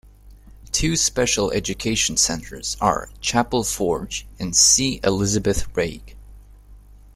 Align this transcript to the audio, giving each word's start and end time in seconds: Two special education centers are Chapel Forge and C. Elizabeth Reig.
Two 0.71 0.95
special 0.95 1.51
education 1.51 2.17
centers 2.17 2.75
are 2.81 3.11
Chapel 3.21 3.63
Forge 3.63 4.25
and 4.39 4.55
C. 4.55 4.99
Elizabeth 5.03 5.67
Reig. 5.77 6.15